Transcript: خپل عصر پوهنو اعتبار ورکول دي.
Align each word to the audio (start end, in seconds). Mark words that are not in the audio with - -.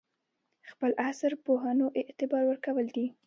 خپل 0.71 0.91
عصر 1.09 1.31
پوهنو 1.45 1.87
اعتبار 2.01 2.43
ورکول 2.47 2.87
دي. 2.95 3.05